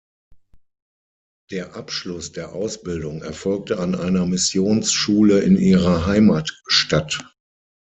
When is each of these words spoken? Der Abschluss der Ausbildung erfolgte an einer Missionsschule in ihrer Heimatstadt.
Der 1.51 1.75
Abschluss 1.75 2.31
der 2.31 2.53
Ausbildung 2.53 3.21
erfolgte 3.21 3.77
an 3.77 3.93
einer 3.93 4.25
Missionsschule 4.25 5.41
in 5.41 5.57
ihrer 5.57 6.07
Heimatstadt. 6.07 7.19